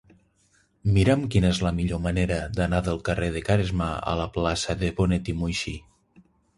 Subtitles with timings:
[0.95, 4.95] Mira'm quina és la millor manera d'anar del carrer de Caresmar a la plaça de
[5.03, 5.81] Bonet i Muixí.